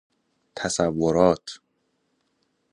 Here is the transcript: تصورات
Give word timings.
تصورات 0.55 1.45